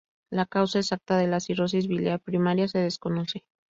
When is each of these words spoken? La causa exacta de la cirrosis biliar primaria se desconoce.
La 0.31 0.47
causa 0.47 0.79
exacta 0.79 1.15
de 1.17 1.27
la 1.27 1.39
cirrosis 1.39 1.87
biliar 1.87 2.19
primaria 2.19 2.67
se 2.67 2.79
desconoce. 2.79 3.45